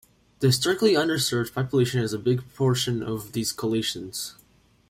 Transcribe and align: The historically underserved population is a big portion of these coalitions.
The 0.39 0.47
historically 0.47 0.93
underserved 0.93 1.53
population 1.53 2.01
is 2.01 2.11
a 2.11 2.17
big 2.17 2.41
portion 2.55 3.03
of 3.03 3.33
these 3.33 3.51
coalitions. 3.51 4.33